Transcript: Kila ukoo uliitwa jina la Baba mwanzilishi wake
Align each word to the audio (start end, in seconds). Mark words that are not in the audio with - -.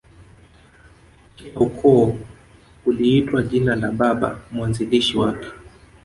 Kila 1.35 1.55
ukoo 1.59 2.17
uliitwa 2.85 3.43
jina 3.43 3.75
la 3.75 3.91
Baba 3.91 4.39
mwanzilishi 4.51 5.17
wake 5.17 5.47